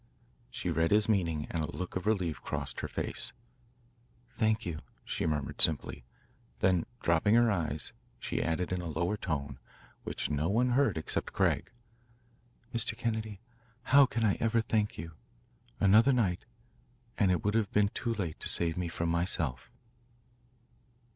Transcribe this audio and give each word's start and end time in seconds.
She 0.49 0.71
read 0.71 0.89
his 0.89 1.07
meaning 1.07 1.45
and 1.51 1.61
a 1.63 1.69
look 1.77 1.95
of 1.95 2.07
relief 2.07 2.41
crossed 2.41 2.79
her 2.79 2.87
face. 2.87 3.33
"Thank 4.31 4.65
you," 4.65 4.79
she 5.05 5.27
murmured 5.27 5.61
simply, 5.61 6.05
then 6.57 6.87
dropping 7.03 7.35
her 7.35 7.51
eyes 7.51 7.93
she 8.19 8.41
added 8.41 8.71
in 8.71 8.81
a 8.81 8.87
lower 8.87 9.15
tone 9.15 9.59
which 10.03 10.27
no 10.27 10.49
one 10.49 10.69
heard 10.69 10.97
except 10.97 11.33
Craig: 11.33 11.69
"Mr. 12.73 12.97
Kennedy, 12.97 13.41
how 13.83 14.07
can 14.07 14.25
I 14.25 14.37
ever 14.39 14.59
thank 14.61 14.97
you? 14.97 15.11
Another 15.79 16.13
night, 16.13 16.45
and 17.19 17.29
it 17.29 17.43
would 17.45 17.53
have 17.53 17.71
been 17.71 17.89
too 17.89 18.15
late 18.15 18.39
to 18.39 18.49
save 18.49 18.77
me 18.77 18.87
from 18.87 19.07
myself." 19.09 19.69